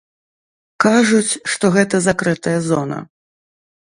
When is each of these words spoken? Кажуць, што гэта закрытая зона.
Кажуць, 0.85 1.39
што 1.55 1.65
гэта 1.75 1.95
закрытая 2.09 2.59
зона. 2.73 2.99